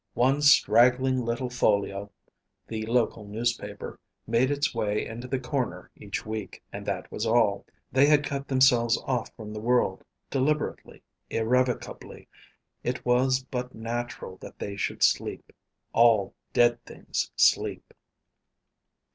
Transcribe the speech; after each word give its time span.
One 0.15 0.41
straggling 0.41 1.23
little 1.23 1.51
folio, 1.51 2.09
the 2.65 2.87
local 2.87 3.23
newspaper, 3.23 3.99
made 4.25 4.49
its 4.49 4.73
way 4.73 5.05
into 5.05 5.27
the 5.27 5.37
corner 5.39 5.91
each 5.95 6.25
week 6.25 6.63
and 6.73 6.87
that 6.87 7.11
was 7.11 7.27
all. 7.27 7.67
They 7.91 8.07
had 8.07 8.25
cut 8.25 8.47
themselves 8.47 8.99
off 9.05 9.31
from 9.35 9.53
the 9.53 9.59
world, 9.61 10.03
deliberately, 10.31 11.03
irrevocably. 11.29 12.27
It 12.83 13.05
was 13.05 13.43
but 13.43 13.75
natural 13.75 14.37
that 14.37 14.57
they 14.57 14.75
should 14.75 15.03
sleep. 15.03 15.53
All 15.93 16.33
dead 16.51 16.83
things 16.83 17.29
sleep! 17.35 17.93